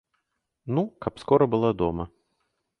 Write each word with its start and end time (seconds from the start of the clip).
Ну, 0.77 0.83
каб 1.05 1.13
скора 1.25 1.45
была 1.57 1.71
дома. 1.85 2.11